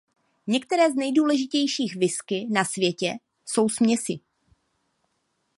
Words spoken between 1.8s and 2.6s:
whisky